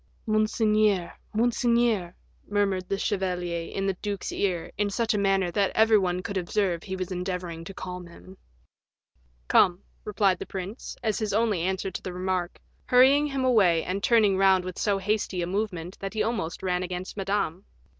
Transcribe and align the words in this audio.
"Monseigneur, 0.25 1.13
monseigneur," 1.31 2.15
murmured 2.47 2.89
the 2.89 2.97
chevalier 2.97 3.69
in 3.71 3.85
the 3.85 3.93
duke's 4.01 4.31
ear, 4.31 4.71
in 4.75 4.89
such 4.89 5.13
a 5.13 5.17
manner 5.19 5.51
that 5.51 5.69
every 5.75 5.99
one 5.99 6.23
could 6.23 6.37
observe 6.39 6.81
he 6.81 6.95
was 6.95 7.11
endeavoring 7.11 7.63
to 7.63 7.71
calm 7.71 8.07
him. 8.07 8.35
"Come," 9.47 9.83
replied 10.03 10.39
the 10.39 10.47
prince, 10.47 10.97
as 11.03 11.19
his 11.19 11.33
only 11.33 11.61
answer 11.61 11.91
to 11.91 12.01
the 12.01 12.13
remark, 12.13 12.59
hurrying 12.87 13.27
him 13.27 13.45
away, 13.45 13.83
and 13.83 14.01
turning 14.01 14.37
round 14.37 14.65
with 14.65 14.79
so 14.79 14.97
hasty 14.97 15.43
a 15.43 15.45
movement 15.45 15.99
that 15.99 16.15
he 16.15 16.23
almost 16.23 16.63
ran 16.63 16.81
against 16.81 17.15
Madame. 17.15 17.65